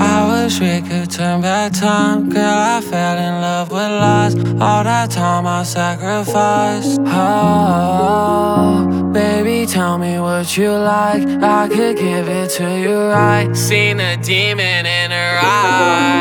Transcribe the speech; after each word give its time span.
I 0.00 0.42
wish 0.42 0.58
we 0.60 0.80
could 0.80 1.08
turn 1.08 1.40
back 1.40 1.72
time. 1.72 2.28
Girl, 2.28 2.42
I 2.42 2.80
fell 2.80 3.16
in 3.16 3.40
love 3.40 3.70
with 3.70 3.78
lies. 3.80 4.34
All 4.60 4.82
that 4.82 5.12
time 5.12 5.46
I 5.46 5.62
sacrificed. 5.62 6.98
Oh, 7.04 8.82
baby, 9.12 9.66
tell 9.66 9.98
me 9.98 10.18
what 10.18 10.56
you 10.56 10.70
like. 10.70 11.24
I 11.42 11.68
could 11.68 11.96
give 11.96 12.28
it 12.28 12.50
to 12.58 12.64
you 12.76 12.96
right. 12.96 13.56
Seen 13.56 14.00
a 14.00 14.16
demon 14.16 14.86
in 14.86 15.12
her 15.12 15.38
eyes. 15.40 16.19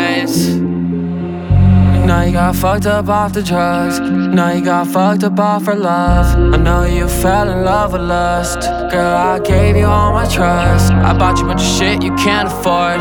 Now 2.09 2.23
you 2.23 2.31
got 2.31 2.55
fucked 2.55 2.87
up 2.87 3.07
off 3.07 3.33
the 3.33 3.43
drugs. 3.43 3.99
Now 3.99 4.49
you 4.49 4.63
got 4.65 4.87
fucked 4.87 5.23
up 5.23 5.37
off 5.37 5.65
for 5.65 5.75
love. 5.75 6.25
I 6.55 6.57
know 6.57 6.83
you 6.83 7.07
fell 7.07 7.47
in 7.47 7.63
love 7.63 7.93
with 7.93 8.01
lust. 8.01 8.61
Girl, 8.89 9.15
I 9.15 9.37
gave 9.37 9.77
you 9.77 9.85
all 9.85 10.11
my 10.11 10.27
trust. 10.27 10.91
I 10.91 11.15
bought 11.15 11.37
you 11.37 11.45
a 11.45 11.49
bunch 11.49 11.61
of 11.61 11.67
shit 11.67 12.01
you 12.01 12.15
can't 12.15 12.47
afford. 12.47 12.99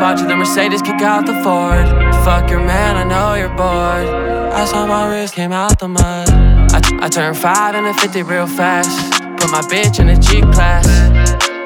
Bought 0.00 0.18
you 0.18 0.26
the 0.26 0.34
Mercedes, 0.34 0.82
kick 0.82 1.00
out 1.02 1.24
the 1.24 1.34
Ford. 1.44 1.86
Fuck 2.24 2.50
your 2.50 2.58
man, 2.58 2.96
I 2.96 3.04
know 3.04 3.34
you're 3.34 3.48
bored. 3.56 4.08
I 4.52 4.64
saw 4.64 4.88
my 4.88 5.06
wrist 5.08 5.34
came 5.34 5.52
out 5.52 5.78
the 5.78 5.86
mud. 5.86 6.28
I, 6.28 6.80
I 7.00 7.08
turned 7.08 7.38
five 7.38 7.76
a 7.76 7.94
50 7.94 8.24
real 8.24 8.48
fast. 8.48 8.90
Put 9.38 9.52
my 9.52 9.60
bitch 9.70 10.00
in 10.00 10.08
a 10.08 10.16
G 10.18 10.40
class. 10.50 10.88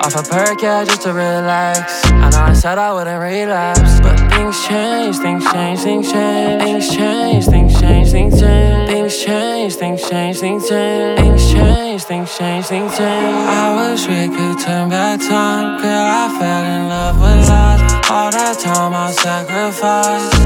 Off 0.05 0.17
a 0.17 0.23
Perc, 0.29 0.61
yeah, 0.61 0.85
just 0.85 1.03
to 1.03 1.13
relax. 1.15 2.05
I 2.07 2.29
know 2.29 2.41
I 2.41 2.53
said 2.55 2.77
I 2.77 2.93
wouldn't 2.93 3.23
relapse, 3.23 4.01
Things 4.33 4.67
change, 4.67 5.17
things 5.19 5.45
change, 5.53 5.81
things 5.81 6.13
change. 6.13 6.63
Things 6.63 6.89
change, 6.97 7.47
things 7.47 7.81
change, 7.81 8.11
things 8.11 8.41
change. 8.41 8.89
Things 8.89 9.25
change, 9.25 9.75
things 9.77 10.09
change, 10.09 10.39
things 10.39 10.69
change. 10.69 11.19
Things 11.19 11.53
change, 11.53 12.03
things 12.05 12.37
change, 12.39 12.67
things 12.67 12.97
change. 12.97 13.49
I 13.61 13.91
wish 13.91 14.07
we 14.09 14.29
could 14.35 14.59
turn 14.59 14.89
back 14.89 15.21
time. 15.21 15.81
Girl, 15.81 16.07
I 16.23 16.29
fell 16.39 16.65
in 16.65 16.89
love 16.89 17.17
with 17.21 17.49
lies. 17.49 17.81
All 18.11 18.31
that 18.31 18.59
time 18.59 18.95
I 18.95 19.11
sacrificed. 19.23 20.43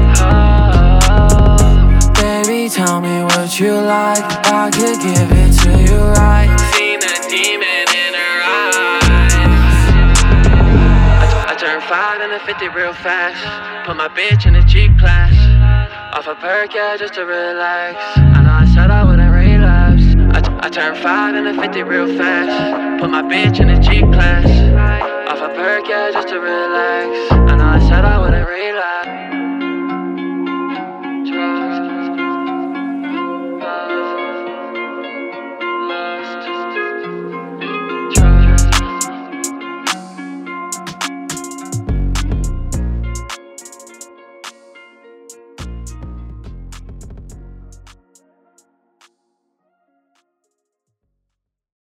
Baby, 2.21 2.69
tell 2.69 2.99
me 3.01 3.23
what 3.23 3.59
you 3.59 3.73
like. 3.73 4.23
I 4.47 4.69
could 4.71 4.99
give 5.01 5.31
it 5.31 5.51
to 5.61 5.71
you 5.83 5.99
right. 5.99 6.36
Turned 11.77 11.89
five 11.89 12.21
and 12.21 12.33
a 12.33 12.39
50 12.39 12.69
real 12.69 12.93
fast. 12.93 13.85
Put 13.85 13.97
my 13.97 14.07
bitch 14.07 14.47
in 14.47 14.55
a 14.55 14.63
G 14.65 14.89
class. 14.97 15.35
Off 16.17 16.25
a 16.25 16.33
Perc, 16.33 16.73
yeah, 16.73 16.97
just 16.97 17.13
to 17.15 17.21
relax. 17.23 17.97
I 18.17 18.41
know 18.41 18.51
I 18.51 18.65
said 18.73 18.89
I 18.89 19.03
wouldn't 19.03 19.31
relapse. 19.31 20.15
I, 20.35 20.65
I 20.65 20.69
turned 20.69 20.97
five 20.97 21.35
and 21.35 21.47
a 21.47 21.53
50 21.61 21.83
real 21.83 22.17
fast. 22.17 22.99
Put 22.99 23.11
my 23.11 23.21
bitch 23.21 23.59
in 23.59 23.69
a 23.69 23.79
G 23.79 24.01
class. 24.11 24.49
Off 25.29 25.39
a 25.39 25.53
Perc, 25.53 25.87
yeah, 25.87 26.09
just 26.11 26.29
to 26.29 26.39
relax. 26.39 27.46